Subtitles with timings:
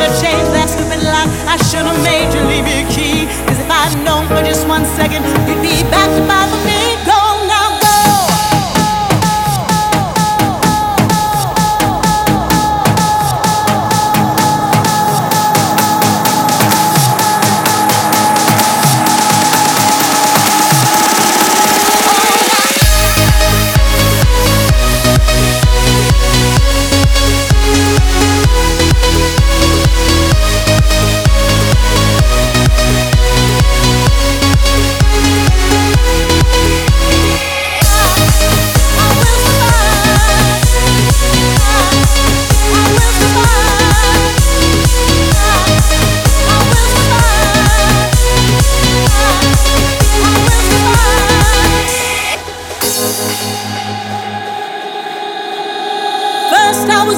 [0.00, 0.39] gonna change.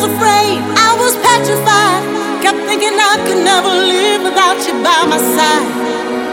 [0.02, 2.02] Afraid, I was petrified.
[2.42, 5.68] Kept thinking I could never live without you by my side.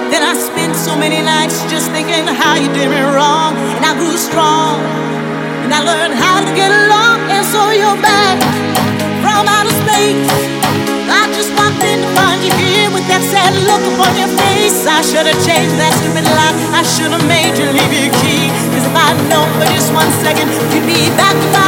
[0.10, 3.54] Then I spent so many nights just thinking how you did me wrong.
[3.78, 4.82] And I grew strong.
[5.66, 7.30] And I learned how to get along.
[7.30, 8.42] And so you're back
[9.22, 10.34] from outer space.
[11.10, 14.90] I just walked in to find you here with that sad look upon your face.
[14.90, 16.58] I should have changed that stupid lie.
[16.74, 18.50] I should have made you leave your key.
[18.74, 21.59] Cause if I'd known for just one second, you'd be back.